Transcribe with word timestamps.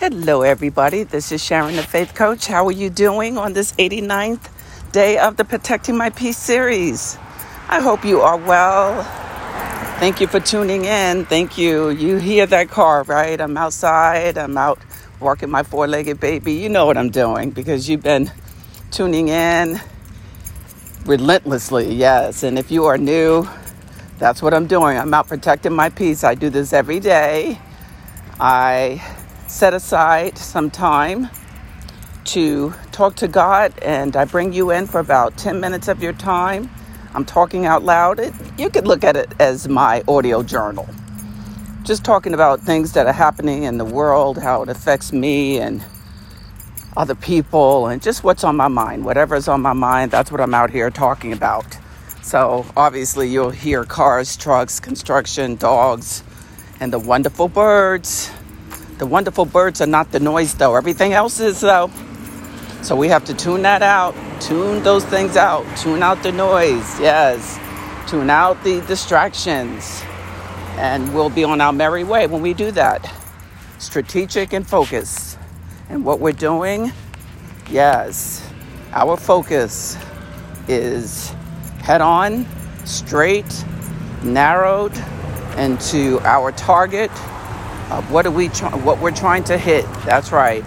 Hello, 0.00 0.40
everybody. 0.40 1.02
This 1.02 1.30
is 1.30 1.44
Sharon, 1.44 1.76
the 1.76 1.82
Faith 1.82 2.14
Coach. 2.14 2.46
How 2.46 2.66
are 2.66 2.72
you 2.72 2.88
doing 2.88 3.36
on 3.36 3.52
this 3.52 3.72
89th 3.72 4.48
day 4.92 5.18
of 5.18 5.36
the 5.36 5.44
Protecting 5.44 5.94
My 5.94 6.08
Peace 6.08 6.38
series? 6.38 7.18
I 7.68 7.80
hope 7.82 8.02
you 8.02 8.22
are 8.22 8.38
well. 8.38 9.02
Thank 10.00 10.22
you 10.22 10.26
for 10.26 10.40
tuning 10.40 10.86
in. 10.86 11.26
Thank 11.26 11.58
you. 11.58 11.90
You 11.90 12.16
hear 12.16 12.46
that 12.46 12.70
car, 12.70 13.02
right? 13.02 13.38
I'm 13.38 13.58
outside. 13.58 14.38
I'm 14.38 14.56
out 14.56 14.78
walking 15.20 15.50
my 15.50 15.62
four 15.64 15.86
legged 15.86 16.18
baby. 16.18 16.54
You 16.54 16.70
know 16.70 16.86
what 16.86 16.96
I'm 16.96 17.10
doing 17.10 17.50
because 17.50 17.86
you've 17.86 18.02
been 18.02 18.32
tuning 18.90 19.28
in 19.28 19.82
relentlessly. 21.04 21.92
Yes. 21.92 22.42
And 22.42 22.58
if 22.58 22.70
you 22.70 22.86
are 22.86 22.96
new, 22.96 23.46
that's 24.18 24.40
what 24.40 24.54
I'm 24.54 24.66
doing. 24.66 24.96
I'm 24.96 25.12
out 25.12 25.28
protecting 25.28 25.74
my 25.74 25.90
peace. 25.90 26.24
I 26.24 26.36
do 26.36 26.48
this 26.48 26.72
every 26.72 27.00
day. 27.00 27.58
I 28.40 29.02
set 29.50 29.74
aside 29.74 30.38
some 30.38 30.70
time 30.70 31.28
to 32.24 32.72
talk 32.92 33.16
to 33.16 33.26
God, 33.26 33.76
and 33.82 34.14
I 34.16 34.24
bring 34.24 34.52
you 34.52 34.70
in 34.70 34.86
for 34.86 35.00
about 35.00 35.36
10 35.36 35.60
minutes 35.60 35.88
of 35.88 36.00
your 36.00 36.12
time. 36.12 36.70
I'm 37.14 37.24
talking 37.24 37.66
out 37.66 37.82
loud. 37.82 38.20
It, 38.20 38.32
you 38.56 38.70
could 38.70 38.86
look 38.86 39.02
at 39.02 39.16
it 39.16 39.32
as 39.40 39.68
my 39.68 40.04
audio 40.06 40.44
journal. 40.44 40.88
Just 41.82 42.04
talking 42.04 42.32
about 42.32 42.60
things 42.60 42.92
that 42.92 43.06
are 43.06 43.12
happening 43.12 43.64
in 43.64 43.76
the 43.76 43.84
world, 43.84 44.38
how 44.38 44.62
it 44.62 44.68
affects 44.68 45.12
me 45.12 45.58
and 45.58 45.82
other 46.96 47.16
people, 47.16 47.88
and 47.88 48.00
just 48.00 48.22
what's 48.22 48.44
on 48.44 48.54
my 48.54 48.68
mind. 48.68 49.04
Whatever's 49.04 49.48
on 49.48 49.60
my 49.60 49.72
mind, 49.72 50.12
that's 50.12 50.30
what 50.30 50.40
I'm 50.40 50.54
out 50.54 50.70
here 50.70 50.90
talking 50.90 51.32
about. 51.32 51.76
So, 52.22 52.64
obviously, 52.76 53.28
you'll 53.28 53.50
hear 53.50 53.84
cars, 53.84 54.36
trucks, 54.36 54.78
construction, 54.78 55.56
dogs, 55.56 56.22
and 56.78 56.92
the 56.92 57.00
wonderful 57.00 57.48
birds 57.48 58.30
the 59.00 59.06
wonderful 59.06 59.46
birds 59.46 59.80
are 59.80 59.86
not 59.86 60.12
the 60.12 60.20
noise, 60.20 60.54
though. 60.56 60.76
Everything 60.76 61.14
else 61.14 61.40
is, 61.40 61.62
though. 61.62 61.90
So 62.82 62.94
we 62.94 63.08
have 63.08 63.24
to 63.24 63.34
tune 63.34 63.62
that 63.62 63.82
out, 63.82 64.14
tune 64.42 64.82
those 64.82 65.06
things 65.06 65.38
out, 65.38 65.64
tune 65.78 66.02
out 66.02 66.22
the 66.22 66.32
noise, 66.32 67.00
yes, 67.00 67.58
tune 68.06 68.28
out 68.28 68.62
the 68.62 68.82
distractions. 68.82 70.02
And 70.76 71.14
we'll 71.14 71.30
be 71.30 71.44
on 71.44 71.62
our 71.62 71.72
merry 71.72 72.04
way 72.04 72.26
when 72.26 72.42
we 72.42 72.52
do 72.52 72.70
that. 72.72 73.10
Strategic 73.78 74.52
and 74.52 74.66
focus. 74.66 75.38
And 75.88 76.04
what 76.04 76.20
we're 76.20 76.32
doing, 76.32 76.92
yes, 77.70 78.46
our 78.92 79.16
focus 79.16 79.96
is 80.68 81.30
head 81.80 82.02
on, 82.02 82.46
straight, 82.84 83.64
narrowed, 84.22 84.92
into 85.56 86.20
our 86.20 86.52
target 86.52 87.10
of 87.90 88.10
what 88.10 88.26
are 88.26 88.30
we 88.30 88.48
what 88.48 89.00
we're 89.00 89.10
trying 89.10 89.44
to 89.44 89.58
hit. 89.58 89.84
That's 90.04 90.32
right. 90.32 90.64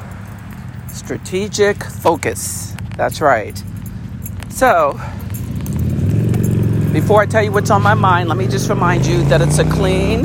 Strategic 0.89 1.83
focus. 1.83 2.75
That's 2.97 3.21
right. 3.21 3.61
So, 4.49 4.93
before 6.91 7.21
I 7.21 7.25
tell 7.25 7.41
you 7.43 7.51
what's 7.51 7.71
on 7.71 7.81
my 7.81 7.95
mind, 7.95 8.29
let 8.29 8.37
me 8.37 8.47
just 8.47 8.69
remind 8.69 9.05
you 9.05 9.23
that 9.25 9.41
it's 9.41 9.59
a 9.59 9.69
clean 9.71 10.23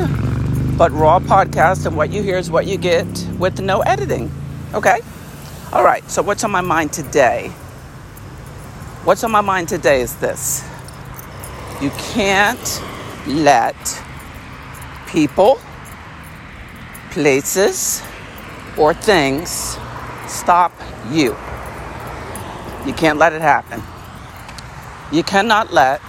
but 0.77 0.91
raw 0.93 1.19
podcast, 1.19 1.85
and 1.85 1.97
what 1.97 2.09
you 2.09 2.23
hear 2.23 2.37
is 2.37 2.49
what 2.49 2.65
you 2.65 2.77
get 2.77 3.05
with 3.37 3.59
no 3.59 3.81
editing. 3.81 4.31
Okay? 4.73 5.01
All 5.73 5.83
right, 5.83 6.09
so 6.09 6.21
what's 6.21 6.43
on 6.45 6.51
my 6.51 6.61
mind 6.61 6.93
today? 6.93 7.49
What's 9.03 9.23
on 9.23 9.31
my 9.31 9.41
mind 9.41 9.67
today 9.67 10.01
is 10.01 10.15
this 10.17 10.63
you 11.81 11.89
can't 11.91 12.81
let 13.27 13.75
people 15.07 15.59
places, 17.11 18.01
or 18.77 18.93
things 18.93 19.77
stop 20.27 20.71
you. 21.09 21.35
You 22.85 22.93
can't 22.93 23.17
let 23.17 23.33
it 23.33 23.41
happen. 23.41 23.81
You 25.11 25.23
cannot 25.23 25.73
let 25.73 26.01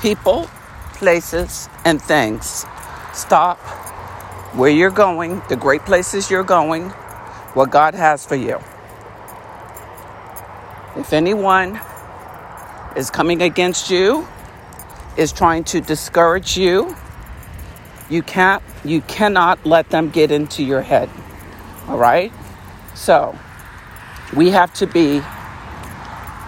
people, 0.00 0.48
places, 0.94 1.68
and 1.84 2.00
things 2.00 2.64
stop 3.12 3.58
where 4.54 4.70
you're 4.70 4.90
going, 4.90 5.42
the 5.48 5.56
great 5.56 5.82
places 5.84 6.30
you're 6.30 6.44
going, 6.44 6.90
what 7.54 7.70
God 7.70 7.94
has 7.94 8.24
for 8.24 8.36
you. 8.36 8.60
If 10.96 11.12
anyone 11.12 11.80
is 12.96 13.10
coming 13.10 13.42
against 13.42 13.90
you, 13.90 14.26
is 15.16 15.32
trying 15.32 15.64
to 15.64 15.80
discourage 15.80 16.56
you, 16.56 16.94
you 18.08 18.22
can't 18.22 18.62
you 18.84 19.00
cannot 19.02 19.64
let 19.66 19.90
them 19.90 20.10
get 20.10 20.30
into 20.30 20.62
your 20.64 20.82
head. 20.82 21.10
All 21.88 21.98
right? 21.98 22.32
So, 22.94 23.38
we 24.34 24.50
have 24.50 24.72
to 24.74 24.86
be 24.86 25.22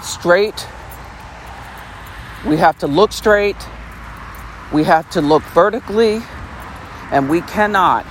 straight. 0.03 0.67
We 2.47 2.57
have 2.57 2.79
to 2.79 2.87
look 2.87 3.13
straight. 3.13 3.57
We 4.73 4.85
have 4.85 5.09
to 5.11 5.21
look 5.21 5.43
vertically. 5.55 6.23
And 7.11 7.29
we 7.29 7.41
cannot, 7.43 8.07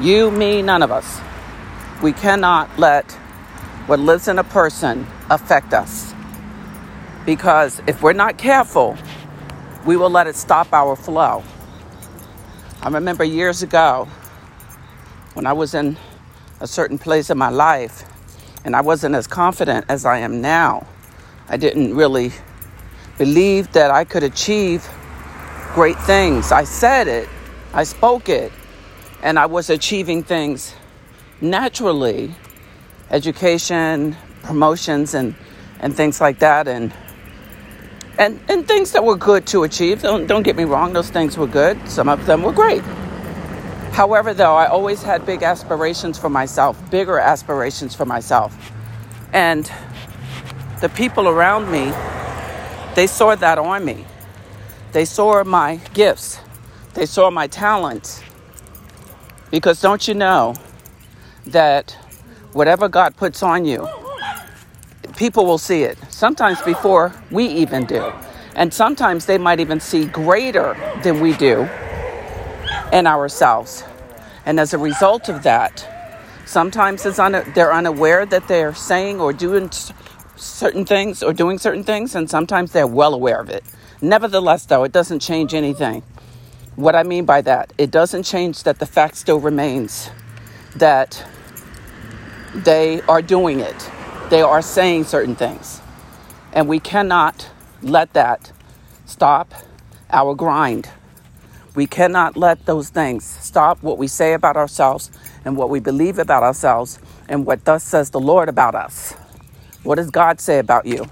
you, 0.00 0.30
me, 0.30 0.62
none 0.62 0.82
of 0.82 0.90
us, 0.90 1.20
we 2.02 2.12
cannot 2.12 2.78
let 2.78 3.10
what 3.86 3.98
lives 4.00 4.28
in 4.28 4.38
a 4.38 4.44
person 4.44 5.06
affect 5.30 5.72
us. 5.72 6.14
Because 7.24 7.80
if 7.86 8.02
we're 8.02 8.12
not 8.12 8.38
careful, 8.38 8.96
we 9.86 9.96
will 9.96 10.10
let 10.10 10.26
it 10.26 10.36
stop 10.36 10.72
our 10.72 10.96
flow. 10.96 11.42
I 12.82 12.88
remember 12.88 13.24
years 13.24 13.62
ago 13.62 14.08
when 15.34 15.44
I 15.44 15.52
was 15.52 15.74
in 15.74 15.98
a 16.60 16.66
certain 16.66 16.98
place 16.98 17.28
in 17.28 17.36
my 17.36 17.50
life 17.50 18.04
and 18.64 18.74
I 18.74 18.80
wasn't 18.80 19.14
as 19.14 19.26
confident 19.26 19.84
as 19.90 20.06
I 20.06 20.20
am 20.20 20.40
now. 20.40 20.86
I 21.46 21.58
didn't 21.58 21.94
really 21.94 22.32
believe 23.18 23.70
that 23.72 23.90
I 23.90 24.04
could 24.04 24.22
achieve 24.22 24.88
great 25.74 25.98
things. 26.00 26.52
I 26.52 26.64
said 26.64 27.06
it, 27.06 27.28
I 27.74 27.84
spoke 27.84 28.30
it, 28.30 28.50
and 29.22 29.38
I 29.38 29.44
was 29.44 29.68
achieving 29.68 30.22
things 30.22 30.74
naturally 31.42 32.34
education, 33.10 34.16
promotions, 34.42 35.12
and, 35.12 35.34
and 35.80 35.94
things 35.94 36.18
like 36.18 36.38
that. 36.38 36.66
And 36.66 36.94
and 38.18 38.40
and 38.48 38.66
things 38.66 38.92
that 38.92 39.04
were 39.04 39.16
good 39.16 39.46
to 39.48 39.64
achieve. 39.64 40.02
Don't 40.02 40.26
don't 40.26 40.42
get 40.42 40.56
me 40.56 40.64
wrong; 40.64 40.92
those 40.92 41.10
things 41.10 41.38
were 41.38 41.46
good. 41.46 41.78
Some 41.88 42.08
of 42.08 42.26
them 42.26 42.42
were 42.42 42.52
great. 42.52 42.82
However, 43.92 44.34
though, 44.34 44.54
I 44.56 44.66
always 44.66 45.02
had 45.02 45.26
big 45.26 45.42
aspirations 45.42 46.18
for 46.18 46.30
myself, 46.30 46.78
bigger 46.90 47.18
aspirations 47.18 47.94
for 47.94 48.06
myself, 48.06 48.72
and 49.32 49.70
the 50.80 50.88
people 50.90 51.28
around 51.28 51.70
me, 51.70 51.92
they 52.94 53.06
saw 53.06 53.34
that 53.34 53.58
on 53.58 53.84
me. 53.84 54.04
They 54.92 55.04
saw 55.04 55.44
my 55.44 55.76
gifts. 55.94 56.40
They 56.94 57.06
saw 57.06 57.30
my 57.30 57.46
talent. 57.46 58.24
Because 59.50 59.80
don't 59.80 60.06
you 60.08 60.14
know 60.14 60.54
that 61.46 61.92
whatever 62.52 62.88
God 62.88 63.16
puts 63.16 63.42
on 63.42 63.64
you, 63.64 63.88
people 65.20 65.44
will 65.44 65.58
see 65.58 65.82
it, 65.82 65.98
sometimes 66.08 66.62
before 66.62 67.12
we 67.30 67.44
even 67.46 67.84
do. 67.84 68.10
And 68.56 68.72
sometimes 68.72 69.26
they 69.26 69.36
might 69.36 69.60
even 69.60 69.78
see 69.78 70.06
greater 70.06 70.74
than 71.02 71.20
we 71.20 71.34
do 71.34 71.68
in 72.90 73.06
ourselves. 73.06 73.84
And 74.46 74.58
as 74.58 74.72
a 74.72 74.78
result 74.78 75.28
of 75.28 75.42
that, 75.42 75.86
sometimes 76.46 77.04
it's 77.04 77.18
un- 77.18 77.44
they're 77.54 77.70
unaware 77.70 78.24
that 78.24 78.48
they're 78.48 78.74
saying 78.74 79.20
or 79.20 79.34
doing 79.34 79.70
certain 80.36 80.86
things 80.86 81.22
or 81.22 81.34
doing 81.34 81.58
certain 81.58 81.84
things, 81.84 82.14
and 82.14 82.30
sometimes 82.30 82.72
they're 82.72 82.86
well 82.86 83.12
aware 83.12 83.40
of 83.40 83.50
it. 83.50 83.62
Nevertheless, 84.00 84.64
though, 84.64 84.84
it 84.84 84.92
doesn't 84.92 85.20
change 85.20 85.52
anything. 85.52 86.02
What 86.76 86.96
I 86.96 87.02
mean 87.02 87.26
by 87.26 87.42
that, 87.42 87.74
it 87.76 87.90
doesn't 87.90 88.22
change 88.22 88.62
that 88.62 88.78
the 88.78 88.86
fact 88.86 89.16
still 89.16 89.38
remains 89.38 90.08
that 90.76 91.22
they 92.54 93.02
are 93.02 93.20
doing 93.20 93.60
it 93.60 93.90
they 94.30 94.42
are 94.42 94.62
saying 94.62 95.04
certain 95.04 95.34
things. 95.34 95.80
And 96.52 96.68
we 96.68 96.80
cannot 96.80 97.50
let 97.82 98.12
that 98.14 98.52
stop 99.04 99.52
our 100.10 100.34
grind. 100.34 100.88
We 101.74 101.86
cannot 101.86 102.36
let 102.36 102.64
those 102.66 102.88
things 102.90 103.24
stop 103.24 103.82
what 103.82 103.98
we 103.98 104.06
say 104.06 104.32
about 104.32 104.56
ourselves 104.56 105.10
and 105.44 105.56
what 105.56 105.68
we 105.68 105.80
believe 105.80 106.18
about 106.18 106.42
ourselves 106.42 106.98
and 107.28 107.44
what 107.44 107.64
thus 107.64 107.84
says 107.84 108.10
the 108.10 108.20
Lord 108.20 108.48
about 108.48 108.74
us. 108.74 109.12
What 109.82 109.96
does 109.96 110.10
God 110.10 110.40
say 110.40 110.58
about 110.58 110.86
you? 110.86 111.06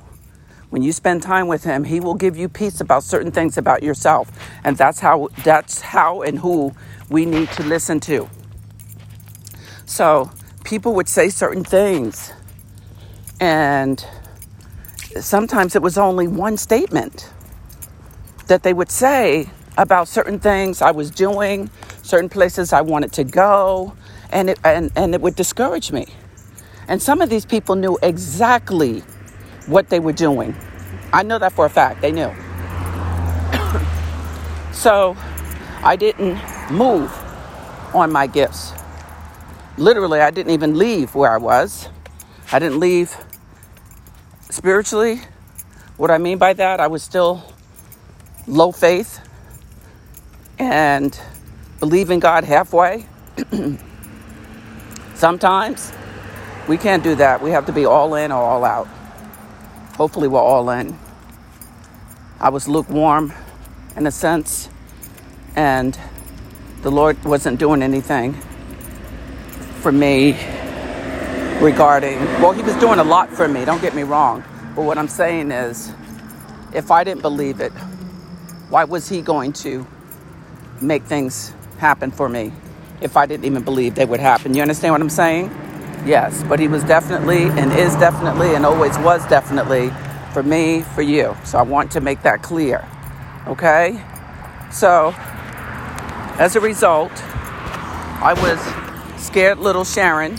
When 0.71 0.83
you 0.83 0.93
spend 0.93 1.23
time 1.23 1.49
with 1.49 1.65
him, 1.65 1.85
he 1.85 2.01
will 2.01 2.15
give 2.15 2.37
you 2.37 2.49
peace 2.49 2.81
about 2.81 3.03
certain 3.03 3.33
things 3.33 3.57
about 3.57 3.83
yourself. 3.83 4.31
And 4.65 4.77
that's 4.77 5.01
how 5.01 5.29
that's 5.43 5.81
how 5.81 6.23
and 6.23 6.39
who 6.39 6.75
we 7.09 7.25
need 7.25 7.51
to 7.53 7.63
listen 7.63 8.01
to. 8.01 8.29
So, 9.87 10.31
people 10.65 10.95
would 10.95 11.09
say 11.09 11.31
certain 11.31 11.65
things 11.65 12.33
and 13.41 14.05
sometimes 15.21 15.77
it 15.77 15.83
was 15.83 15.99
only 15.99 16.29
one 16.29 16.57
statement 16.57 17.31
that 18.47 18.63
they 18.63 18.73
would 18.73 18.91
say 18.91 19.49
about 19.77 20.09
certain 20.09 20.39
things 20.41 20.83
I 20.83 20.91
was 20.91 21.11
doing, 21.11 21.71
certain 22.03 22.29
places 22.29 22.73
I 22.73 22.81
wanted 22.81 23.13
to 23.15 23.25
go, 23.25 23.95
and 24.31 24.51
it, 24.51 24.59
and, 24.65 24.91
and 24.97 25.15
it 25.15 25.21
would 25.21 25.37
discourage 25.37 25.93
me. 25.93 26.07
And 26.89 27.01
some 27.01 27.21
of 27.21 27.31
these 27.31 27.45
people 27.45 27.77
knew 27.77 27.99
exactly 28.03 29.01
what 29.67 29.89
they 29.91 30.01
were 30.01 30.13
doing. 30.13 30.57
I 31.13 31.23
know 31.23 31.39
that 31.39 31.53
for 31.53 31.67
a 31.67 31.71
fact, 31.71 32.01
they 32.01 32.13
knew. 32.13 32.33
so 34.73 35.17
I 35.83 35.97
didn't 35.97 36.39
move 36.73 37.13
on 37.95 38.11
my 38.11 38.27
gifts. 38.27 38.73
Literally, 39.77 40.21
I 40.21 40.31
didn't 40.31 40.53
even 40.53 40.77
leave 40.77 41.15
where 41.15 41.31
I 41.31 41.37
was. 41.39 41.89
I 42.51 42.59
didn't 42.59 42.81
leave 42.81 43.15
spiritually. 44.49 45.21
What 45.99 46.11
I 46.11 46.17
mean 46.17 46.39
by 46.39 46.55
that, 46.55 46.81
I 46.81 46.87
was 46.87 47.03
still 47.03 47.43
low 48.47 48.73
faith 48.73 49.21
and 50.59 51.19
believing 51.79 52.21
God 52.21 52.45
halfway. 52.45 53.05
Sometimes 55.15 55.93
we 56.69 56.79
can't 56.79 57.03
do 57.03 57.15
that. 57.17 57.43
We 57.43 57.51
have 57.51 57.67
to 57.67 57.73
be 57.73 57.85
all 57.85 58.15
in 58.15 58.33
or 58.33 58.43
all 58.43 58.65
out. 58.65 58.89
Hopefully, 59.97 60.29
we're 60.29 60.41
all 60.41 60.71
in. 60.71 60.99
I 62.41 62.49
was 62.49 62.67
lukewarm 62.67 63.33
in 63.95 64.07
a 64.07 64.11
sense, 64.11 64.71
and 65.55 65.99
the 66.81 66.91
Lord 66.91 67.23
wasn't 67.25 67.59
doing 67.59 67.83
anything 67.83 68.33
for 69.81 69.93
me 69.93 70.39
regarding, 71.61 72.19
well, 72.41 72.53
He 72.53 72.63
was 72.63 72.77
doing 72.77 72.99
a 72.99 73.05
lot 73.05 73.31
for 73.31 73.49
me, 73.49 73.65
don't 73.65 73.83
get 73.83 73.95
me 73.95 74.03
wrong. 74.03 74.45
But 74.75 74.83
what 74.83 74.99
I'm 74.99 75.09
saying 75.09 75.51
is, 75.51 75.93
if 76.73 76.91
I 76.91 77.05
didn't 77.05 77.23
believe 77.23 77.61
it, 77.61 77.73
why 78.71 78.85
was 78.85 79.09
He 79.09 79.23
going 79.23 79.53
to 79.55 79.87
make 80.81 81.03
things 81.05 81.53
happen 81.79 82.11
for 82.11 82.29
me 82.29 82.53
if 83.01 83.17
I 83.17 83.27
didn't 83.27 83.47
even 83.47 83.63
believe 83.63 83.95
they 83.95 84.05
would 84.05 84.21
happen? 84.21 84.55
You 84.55 84.63
understand 84.63 84.95
what 84.95 85.01
I'm 85.01 85.11
saying? 85.11 85.47
Yes, 86.07 86.45
but 86.45 86.61
He 86.61 86.69
was 86.69 86.85
definitely 86.85 87.45
and 87.45 87.73
is 87.73 87.95
definitely 87.97 88.55
and 88.55 88.65
always 88.65 88.97
was 88.99 89.27
definitely 89.29 89.91
for 90.33 90.43
me, 90.43 90.83
for 90.95 91.03
you. 91.03 91.37
So 91.45 91.59
I 91.59 91.63
want 91.63 91.91
to 91.93 92.01
make 92.01 92.23
that 92.23 92.43
clear. 92.43 92.87
Okay? 93.47 94.01
So, 94.71 95.15
as 96.39 96.55
a 96.55 96.61
result, 96.61 97.11
I 98.21 98.35
was 98.35 99.23
scared 99.23 99.59
little 99.59 99.85
Sharon. 99.85 100.39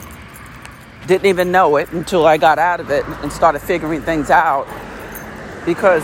Didn't 1.09 1.25
even 1.25 1.51
know 1.51 1.77
it 1.77 1.91
until 1.91 2.27
I 2.27 2.38
got 2.38 2.59
out 2.59 2.79
of 2.79 2.91
it 2.91 3.03
and 3.23 3.33
started 3.33 3.61
figuring 3.63 4.03
things 4.03 4.29
out. 4.29 4.67
Because 5.65 6.03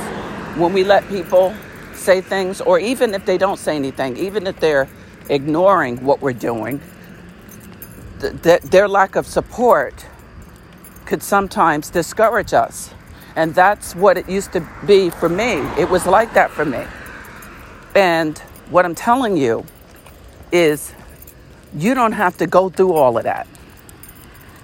when 0.57 0.73
we 0.73 0.83
let 0.83 1.07
people 1.09 1.53
say 1.93 2.21
things, 2.21 2.59
or 2.59 2.79
even 2.79 3.13
if 3.13 3.23
they 3.23 3.37
don't 3.37 3.59
say 3.59 3.75
anything, 3.75 4.17
even 4.17 4.47
if 4.47 4.59
they're 4.59 4.89
ignoring 5.29 6.03
what 6.03 6.23
we're 6.23 6.33
doing, 6.33 6.81
th- 8.19 8.41
th- 8.41 8.61
their 8.63 8.87
lack 8.87 9.15
of 9.15 9.27
support 9.27 10.07
could 11.05 11.21
sometimes 11.21 11.91
discourage 11.91 12.51
us. 12.55 12.89
And 13.35 13.53
that's 13.53 13.95
what 13.95 14.17
it 14.17 14.27
used 14.27 14.53
to 14.53 14.67
be 14.87 15.11
for 15.11 15.29
me. 15.29 15.57
It 15.77 15.87
was 15.87 16.07
like 16.07 16.33
that 16.33 16.49
for 16.49 16.65
me. 16.65 16.83
And 17.93 18.39
what 18.71 18.85
I'm 18.85 18.95
telling 18.95 19.37
you 19.37 19.67
is 20.51 20.95
you 21.75 21.93
don't 21.93 22.13
have 22.13 22.37
to 22.37 22.47
go 22.47 22.71
through 22.71 22.93
all 22.93 23.19
of 23.19 23.25
that. 23.25 23.47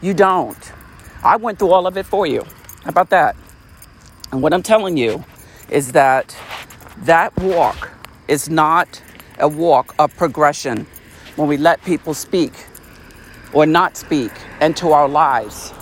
You 0.02 0.16
don't. 0.16 0.74
I 1.24 1.38
went 1.38 1.60
through 1.60 1.74
all 1.74 1.88
of 1.88 1.98
it 1.98 2.08
for 2.08 2.26
you. 2.28 2.44
How 2.84 2.90
about 2.90 3.12
that? 3.12 3.36
And 4.32 4.42
what 4.42 4.54
I'm 4.54 4.64
telling 4.64 4.98
you 4.98 5.24
is 5.70 5.92
that 5.94 6.36
that 7.04 7.38
walk 7.42 7.92
is 8.28 8.50
not 8.50 9.02
a 9.40 9.48
walk 9.48 9.96
of 10.00 10.16
progression 10.18 10.88
when 11.36 11.48
we 11.50 11.58
let 11.58 11.84
people 11.84 12.16
speak 12.16 12.54
or 13.54 13.68
not 13.68 13.98
speak 13.98 14.32
into 14.62 14.92
our 14.92 15.10
lives, 15.10 15.74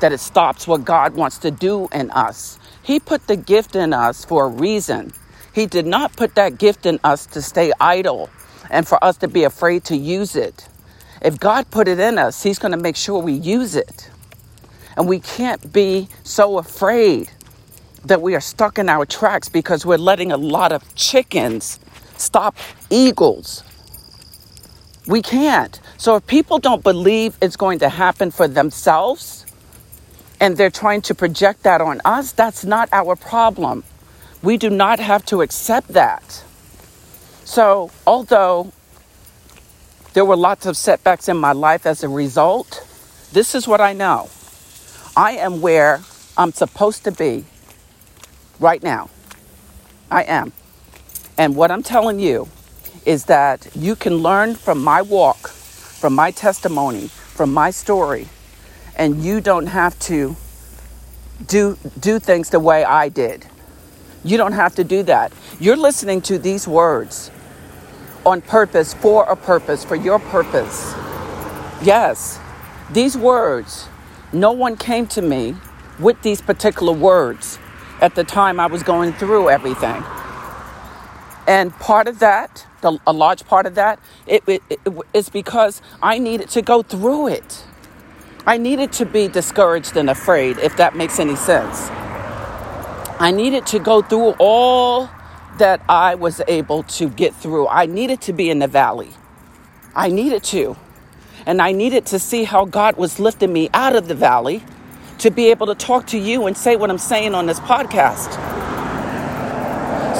that 0.00 0.12
it 0.12 0.20
stops 0.20 0.66
what 0.66 0.84
God 0.84 1.14
wants 1.14 1.38
to 1.40 1.52
do 1.52 1.88
in 1.92 2.10
us. 2.12 2.58
He 2.82 3.00
put 3.00 3.28
the 3.28 3.36
gift 3.36 3.76
in 3.76 3.92
us 3.92 4.24
for 4.24 4.46
a 4.46 4.48
reason. 4.48 5.12
He 5.54 5.66
did 5.66 5.86
not 5.86 6.16
put 6.16 6.34
that 6.36 6.58
gift 6.58 6.86
in 6.86 7.00
us 7.04 7.26
to 7.26 7.42
stay 7.42 7.72
idle 7.80 8.30
and 8.70 8.88
for 8.88 9.02
us 9.04 9.18
to 9.18 9.28
be 9.28 9.44
afraid 9.44 9.84
to 9.86 9.96
use 9.96 10.36
it. 10.36 10.69
If 11.20 11.38
God 11.38 11.70
put 11.70 11.88
it 11.88 11.98
in 11.98 12.18
us, 12.18 12.42
He's 12.42 12.58
going 12.58 12.72
to 12.72 12.78
make 12.78 12.96
sure 12.96 13.20
we 13.20 13.32
use 13.32 13.76
it. 13.76 14.10
And 14.96 15.08
we 15.08 15.20
can't 15.20 15.72
be 15.72 16.08
so 16.24 16.58
afraid 16.58 17.30
that 18.04 18.22
we 18.22 18.34
are 18.34 18.40
stuck 18.40 18.78
in 18.78 18.88
our 18.88 19.04
tracks 19.04 19.48
because 19.48 19.84
we're 19.84 19.98
letting 19.98 20.32
a 20.32 20.36
lot 20.36 20.72
of 20.72 20.94
chickens 20.94 21.78
stop 22.16 22.56
eagles. 22.88 23.62
We 25.06 25.22
can't. 25.22 25.80
So 25.96 26.16
if 26.16 26.26
people 26.26 26.58
don't 26.58 26.82
believe 26.82 27.36
it's 27.42 27.56
going 27.56 27.78
to 27.80 27.88
happen 27.88 28.30
for 28.30 28.48
themselves 28.48 29.44
and 30.38 30.56
they're 30.56 30.70
trying 30.70 31.02
to 31.02 31.14
project 31.14 31.62
that 31.64 31.80
on 31.80 32.00
us, 32.04 32.32
that's 32.32 32.64
not 32.64 32.88
our 32.92 33.16
problem. 33.16 33.84
We 34.42 34.56
do 34.56 34.70
not 34.70 35.00
have 35.00 35.24
to 35.26 35.42
accept 35.42 35.88
that. 35.88 36.44
So, 37.44 37.90
although 38.06 38.72
there 40.12 40.24
were 40.24 40.36
lots 40.36 40.66
of 40.66 40.76
setbacks 40.76 41.28
in 41.28 41.36
my 41.36 41.52
life 41.52 41.86
as 41.86 42.02
a 42.02 42.08
result, 42.08 42.86
this 43.32 43.54
is 43.54 43.68
what 43.68 43.80
I 43.80 43.92
know. 43.92 44.28
I 45.16 45.32
am 45.32 45.60
where 45.60 46.00
I'm 46.36 46.52
supposed 46.52 47.04
to 47.04 47.12
be 47.12 47.44
right 48.58 48.82
now. 48.82 49.10
I 50.10 50.24
am. 50.24 50.52
And 51.38 51.54
what 51.54 51.70
I'm 51.70 51.82
telling 51.82 52.18
you 52.18 52.48
is 53.06 53.26
that 53.26 53.68
you 53.74 53.96
can 53.96 54.16
learn 54.16 54.54
from 54.54 54.82
my 54.82 55.00
walk, 55.02 55.48
from 55.48 56.14
my 56.14 56.30
testimony, 56.30 57.08
from 57.08 57.52
my 57.52 57.70
story, 57.70 58.28
and 58.96 59.22
you 59.22 59.40
don't 59.40 59.66
have 59.66 59.98
to 60.00 60.36
do 61.46 61.78
do 61.98 62.18
things 62.18 62.50
the 62.50 62.60
way 62.60 62.84
I 62.84 63.08
did. 63.08 63.46
You 64.24 64.36
don't 64.36 64.52
have 64.52 64.74
to 64.74 64.84
do 64.84 65.02
that. 65.04 65.32
You're 65.58 65.76
listening 65.76 66.20
to 66.22 66.38
these 66.38 66.68
words 66.68 67.30
on 68.30 68.42
purpose, 68.42 68.94
for 68.94 69.24
a 69.24 69.36
purpose, 69.36 69.84
for 69.84 69.96
your 69.96 70.18
purpose. 70.18 70.94
Yes, 71.82 72.40
these 72.90 73.16
words, 73.16 73.88
no 74.32 74.52
one 74.52 74.76
came 74.76 75.06
to 75.08 75.22
me 75.22 75.56
with 75.98 76.20
these 76.22 76.40
particular 76.40 76.92
words 76.92 77.58
at 78.00 78.14
the 78.14 78.24
time 78.24 78.58
I 78.58 78.66
was 78.66 78.82
going 78.82 79.12
through 79.12 79.50
everything. 79.50 80.02
And 81.46 81.72
part 81.74 82.08
of 82.08 82.20
that, 82.20 82.66
the, 82.80 82.98
a 83.06 83.12
large 83.12 83.44
part 83.46 83.66
of 83.66 83.74
that, 83.74 83.98
it, 84.26 84.42
it, 84.46 84.62
it 84.70 84.80
is 85.12 85.28
because 85.28 85.82
I 86.02 86.18
needed 86.18 86.48
to 86.50 86.62
go 86.62 86.82
through 86.82 87.28
it. 87.28 87.64
I 88.46 88.56
needed 88.56 88.92
to 88.94 89.04
be 89.04 89.28
discouraged 89.28 89.96
and 89.96 90.08
afraid, 90.08 90.58
if 90.58 90.76
that 90.76 90.96
makes 90.96 91.18
any 91.18 91.36
sense. 91.36 91.88
I 93.20 93.32
needed 93.32 93.66
to 93.66 93.78
go 93.78 94.00
through 94.00 94.34
all 94.38 95.10
that 95.58 95.82
I 95.88 96.14
was 96.14 96.40
able 96.48 96.82
to 96.84 97.08
get 97.08 97.34
through. 97.34 97.68
I 97.68 97.86
needed 97.86 98.20
to 98.22 98.32
be 98.32 98.50
in 98.50 98.58
the 98.58 98.68
valley. 98.68 99.10
I 99.94 100.08
needed 100.08 100.42
to. 100.44 100.76
And 101.46 101.60
I 101.60 101.72
needed 101.72 102.06
to 102.06 102.18
see 102.18 102.44
how 102.44 102.64
God 102.64 102.96
was 102.96 103.18
lifting 103.18 103.52
me 103.52 103.70
out 103.74 103.96
of 103.96 104.08
the 104.08 104.14
valley 104.14 104.62
to 105.18 105.30
be 105.30 105.50
able 105.50 105.66
to 105.66 105.74
talk 105.74 106.06
to 106.08 106.18
you 106.18 106.46
and 106.46 106.56
say 106.56 106.76
what 106.76 106.90
I'm 106.90 106.98
saying 106.98 107.34
on 107.34 107.46
this 107.46 107.60
podcast. 107.60 108.34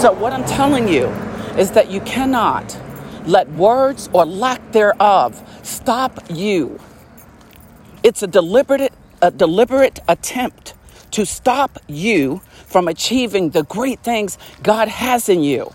So, 0.00 0.12
what 0.12 0.32
I'm 0.32 0.44
telling 0.44 0.88
you 0.88 1.06
is 1.58 1.72
that 1.72 1.90
you 1.90 2.00
cannot 2.00 2.78
let 3.26 3.50
words 3.52 4.08
or 4.12 4.25
lack 4.25 4.72
thereof 4.72 5.42
stop 5.62 6.18
you. 6.30 6.80
It's 8.02 8.22
a 8.22 8.26
deliberate, 8.26 8.92
a 9.20 9.30
deliberate 9.30 10.00
attempt 10.08 10.75
to 11.12 11.26
stop 11.26 11.79
you 11.87 12.40
from 12.67 12.88
achieving 12.88 13.50
the 13.50 13.64
great 13.64 14.00
things 14.00 14.38
God 14.62 14.88
has 14.88 15.29
in 15.29 15.43
you. 15.43 15.73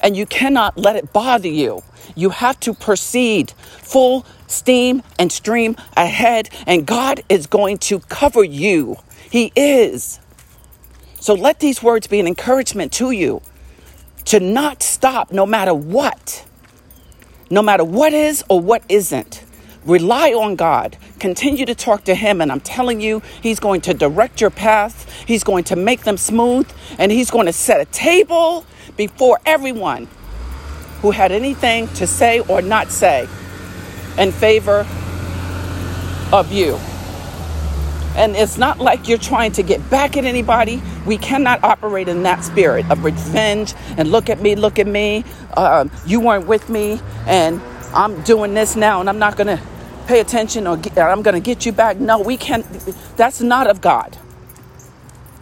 And 0.00 0.16
you 0.16 0.26
cannot 0.26 0.78
let 0.78 0.96
it 0.96 1.12
bother 1.12 1.48
you. 1.48 1.82
You 2.14 2.30
have 2.30 2.58
to 2.60 2.74
proceed 2.74 3.50
full 3.50 4.24
steam 4.46 5.02
and 5.18 5.30
stream 5.30 5.76
ahead, 5.96 6.48
and 6.66 6.86
God 6.86 7.22
is 7.28 7.46
going 7.46 7.78
to 7.78 8.00
cover 8.00 8.42
you. 8.44 8.96
He 9.30 9.52
is. 9.54 10.20
So 11.20 11.34
let 11.34 11.60
these 11.60 11.82
words 11.82 12.06
be 12.06 12.20
an 12.20 12.26
encouragement 12.26 12.92
to 12.94 13.10
you 13.10 13.42
to 14.26 14.40
not 14.40 14.82
stop 14.82 15.32
no 15.32 15.46
matter 15.46 15.74
what, 15.74 16.46
no 17.50 17.62
matter 17.62 17.84
what 17.84 18.12
is 18.12 18.44
or 18.48 18.60
what 18.60 18.82
isn't. 18.88 19.44
Rely 19.88 20.32
on 20.34 20.54
God. 20.54 20.98
Continue 21.18 21.64
to 21.66 21.74
talk 21.74 22.04
to 22.04 22.14
Him. 22.14 22.40
And 22.40 22.52
I'm 22.52 22.60
telling 22.60 23.00
you, 23.00 23.22
He's 23.42 23.58
going 23.58 23.80
to 23.82 23.94
direct 23.94 24.40
your 24.40 24.50
path. 24.50 25.10
He's 25.26 25.42
going 25.42 25.64
to 25.64 25.76
make 25.76 26.02
them 26.02 26.18
smooth. 26.18 26.68
And 26.98 27.10
He's 27.10 27.30
going 27.30 27.46
to 27.46 27.52
set 27.52 27.80
a 27.80 27.86
table 27.86 28.66
before 28.96 29.40
everyone 29.46 30.08
who 31.00 31.12
had 31.12 31.32
anything 31.32 31.88
to 31.88 32.06
say 32.06 32.40
or 32.40 32.60
not 32.60 32.90
say 32.90 33.28
in 34.18 34.30
favor 34.30 34.86
of 36.32 36.52
you. 36.52 36.78
And 38.14 38.36
it's 38.36 38.58
not 38.58 38.80
like 38.80 39.08
you're 39.08 39.16
trying 39.16 39.52
to 39.52 39.62
get 39.62 39.88
back 39.90 40.16
at 40.16 40.24
anybody. 40.24 40.82
We 41.06 41.16
cannot 41.16 41.62
operate 41.64 42.08
in 42.08 42.24
that 42.24 42.44
spirit 42.44 42.90
of 42.90 43.04
revenge 43.04 43.74
and 43.96 44.10
look 44.10 44.28
at 44.28 44.42
me, 44.42 44.56
look 44.56 44.78
at 44.78 44.88
me. 44.88 45.24
Um, 45.56 45.90
you 46.04 46.20
weren't 46.20 46.46
with 46.46 46.68
me, 46.68 47.00
and 47.26 47.62
I'm 47.94 48.20
doing 48.22 48.54
this 48.54 48.76
now 48.76 49.00
and 49.00 49.08
I'm 49.08 49.18
not 49.18 49.36
going 49.36 49.46
to 49.46 49.62
pay 50.08 50.20
attention 50.20 50.66
or 50.66 50.78
get, 50.78 50.98
I'm 50.98 51.22
going 51.22 51.34
to 51.34 51.40
get 51.40 51.66
you 51.66 51.72
back. 51.72 51.98
No, 51.98 52.18
we 52.18 52.38
can't. 52.38 52.66
That's 53.16 53.42
not 53.42 53.66
of 53.66 53.82
God. 53.82 54.16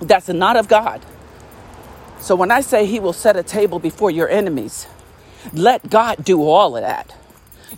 That's 0.00 0.28
not 0.28 0.56
of 0.56 0.66
God. 0.68 1.00
So 2.18 2.34
when 2.34 2.50
I 2.50 2.60
say 2.60 2.84
he 2.84 2.98
will 2.98 3.12
set 3.12 3.36
a 3.36 3.44
table 3.44 3.78
before 3.78 4.10
your 4.10 4.28
enemies, 4.28 4.88
let 5.52 5.88
God 5.88 6.24
do 6.24 6.42
all 6.42 6.76
of 6.76 6.82
that. 6.82 7.14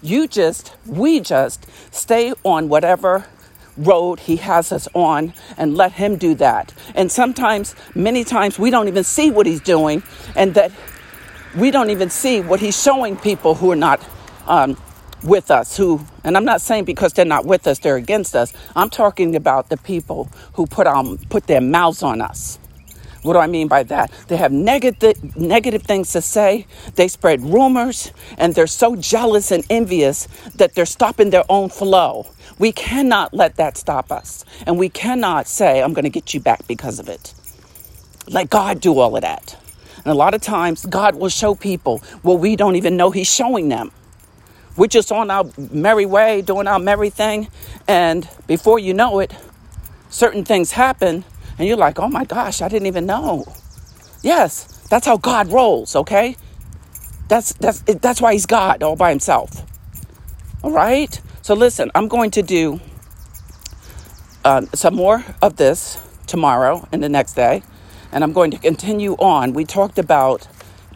You 0.00 0.26
just, 0.26 0.74
we 0.86 1.20
just 1.20 1.66
stay 1.94 2.32
on 2.42 2.70
whatever 2.70 3.26
road 3.76 4.20
he 4.20 4.36
has 4.36 4.72
us 4.72 4.88
on 4.94 5.34
and 5.58 5.76
let 5.76 5.92
him 5.92 6.16
do 6.16 6.34
that. 6.36 6.72
And 6.94 7.12
sometimes, 7.12 7.74
many 7.94 8.24
times, 8.24 8.58
we 8.58 8.70
don't 8.70 8.88
even 8.88 9.04
see 9.04 9.30
what 9.30 9.44
he's 9.46 9.60
doing 9.60 10.02
and 10.34 10.54
that 10.54 10.72
we 11.54 11.70
don't 11.70 11.90
even 11.90 12.08
see 12.08 12.40
what 12.40 12.60
he's 12.60 12.80
showing 12.80 13.16
people 13.16 13.56
who 13.56 13.70
are 13.70 13.76
not 13.76 14.00
um, 14.46 14.76
with 15.22 15.50
us 15.50 15.76
who 15.76 16.00
and 16.24 16.36
i'm 16.36 16.44
not 16.44 16.60
saying 16.60 16.84
because 16.84 17.12
they're 17.12 17.24
not 17.24 17.44
with 17.44 17.66
us 17.66 17.78
they're 17.80 17.96
against 17.96 18.34
us. 18.36 18.52
I'm 18.76 18.90
talking 18.90 19.36
about 19.36 19.68
the 19.68 19.76
people 19.76 20.30
who 20.54 20.66
put 20.66 20.86
on 20.86 21.18
put 21.28 21.46
their 21.46 21.60
mouths 21.60 22.02
on 22.02 22.20
us. 22.20 22.58
What 23.22 23.34
do 23.34 23.38
i 23.40 23.46
mean 23.46 23.68
by 23.68 23.82
that? 23.84 24.10
They 24.28 24.36
have 24.36 24.52
negative 24.52 25.36
negative 25.36 25.82
things 25.82 26.12
to 26.12 26.22
say. 26.22 26.66
They 26.94 27.08
spread 27.08 27.42
rumors 27.42 28.12
and 28.38 28.54
they're 28.54 28.66
so 28.66 28.96
jealous 28.96 29.50
and 29.50 29.64
envious 29.68 30.28
that 30.56 30.74
they're 30.74 30.86
stopping 30.86 31.30
their 31.30 31.44
own 31.48 31.68
flow. 31.68 32.26
We 32.58 32.72
cannot 32.72 33.34
let 33.34 33.56
that 33.56 33.76
stop 33.76 34.12
us 34.12 34.44
and 34.66 34.78
we 34.78 34.88
cannot 34.88 35.46
say 35.48 35.82
i'm 35.82 35.92
going 35.92 36.04
to 36.04 36.10
get 36.10 36.34
you 36.34 36.40
back 36.40 36.66
because 36.66 36.98
of 36.98 37.08
it. 37.08 37.34
Let 38.28 38.50
god 38.50 38.80
do 38.80 38.98
all 38.98 39.16
of 39.16 39.22
that. 39.22 39.56
And 39.98 40.06
a 40.06 40.14
lot 40.14 40.34
of 40.34 40.40
times 40.40 40.86
god 40.86 41.16
will 41.16 41.28
show 41.28 41.54
people 41.54 41.98
what 42.22 42.40
we 42.40 42.56
don't 42.56 42.76
even 42.76 42.96
know 42.96 43.10
he's 43.10 43.32
showing 43.32 43.68
them 43.68 43.90
we're 44.78 44.86
just 44.86 45.10
on 45.10 45.30
our 45.30 45.44
merry 45.58 46.06
way, 46.06 46.40
doing 46.40 46.68
our 46.68 46.78
merry 46.78 47.10
thing. 47.10 47.48
And 47.88 48.28
before 48.46 48.78
you 48.78 48.94
know 48.94 49.18
it, 49.18 49.34
certain 50.08 50.44
things 50.44 50.72
happen. 50.72 51.24
And 51.58 51.66
you're 51.66 51.76
like, 51.76 51.98
oh 51.98 52.08
my 52.08 52.24
gosh, 52.24 52.62
I 52.62 52.68
didn't 52.68 52.86
even 52.86 53.04
know. 53.04 53.44
Yes, 54.22 54.86
that's 54.88 55.04
how 55.04 55.16
God 55.16 55.50
rolls, 55.50 55.96
okay? 55.96 56.36
That's, 57.28 57.52
that's, 57.54 57.80
that's 57.80 58.20
why 58.20 58.32
he's 58.32 58.46
God 58.46 58.82
all 58.82 58.96
by 58.96 59.10
himself. 59.10 59.64
All 60.62 60.70
right? 60.70 61.20
So 61.42 61.54
listen, 61.54 61.90
I'm 61.94 62.06
going 62.08 62.30
to 62.32 62.42
do 62.42 62.80
um, 64.44 64.68
some 64.74 64.94
more 64.94 65.24
of 65.42 65.56
this 65.56 65.98
tomorrow 66.26 66.86
and 66.92 67.02
the 67.02 67.08
next 67.08 67.34
day. 67.34 67.64
And 68.12 68.22
I'm 68.22 68.32
going 68.32 68.52
to 68.52 68.58
continue 68.58 69.14
on. 69.14 69.52
We 69.52 69.64
talked 69.64 69.98
about 69.98 70.46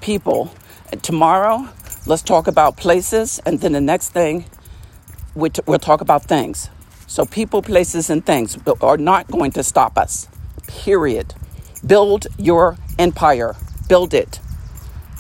people. 0.01 0.55
Tomorrow, 1.03 1.69
Let's 2.05 2.23
talk 2.23 2.49
about 2.49 2.77
places, 2.77 3.41
and 3.47 3.61
then 3.61 3.71
the 3.73 3.81
next 3.81 4.09
thing, 4.11 4.47
we 5.37 5.51
t- 5.51 5.63
we'll 5.67 5.79
talk 5.79 6.01
about 6.01 6.25
things. 6.25 6.69
So, 7.07 7.25
people, 7.25 7.63
places, 7.63 8.11
and 8.11 8.27
things 8.27 8.59
are 8.81 8.97
not 8.97 9.29
going 9.29 9.53
to 9.53 9.63
stop 9.63 9.97
us. 9.97 10.27
Period. 10.67 11.35
Build 11.87 12.27
your 12.39 12.77
empire. 12.99 13.55
Build 13.89 14.15
it. 14.15 14.41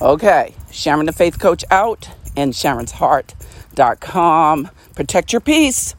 Okay. 0.01 0.57
Sharon 0.73 1.07
the 1.07 1.13
Faith 1.13 1.39
Coach 1.39 1.65
out 1.71 2.11
and 2.37 2.53
Sharon'sHeart.com. 2.53 4.71
Protect 4.95 5.33
your 5.33 5.41
peace. 5.41 5.95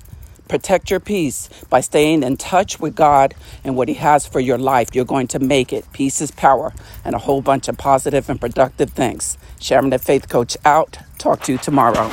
Protect 0.54 0.92
your 0.92 1.00
peace 1.00 1.50
by 1.72 1.82
staying 1.82 2.22
in 2.22 2.38
touch 2.38 2.80
with 2.80 2.96
God 2.96 3.34
and 3.64 3.76
what 3.76 3.88
He 3.88 3.96
has 3.96 4.28
for 4.28 4.40
your 4.40 4.60
life. 4.60 4.94
You're 4.94 5.04
going 5.04 5.28
to 5.30 5.40
make 5.40 5.74
it. 5.74 5.92
Peace 5.94 6.22
is 6.22 6.30
power 6.30 6.74
and 7.04 7.16
a 7.16 7.18
whole 7.18 7.42
bunch 7.42 7.68
of 7.70 7.80
positive 7.80 8.30
and 8.30 8.40
productive 8.40 8.92
things. 8.92 9.40
Sharon 9.60 9.90
the 9.90 9.98
Faith 9.98 10.30
Coach 10.30 10.56
out. 10.64 11.00
Talk 11.18 11.42
to 11.46 11.54
you 11.54 11.58
tomorrow. 11.58 12.12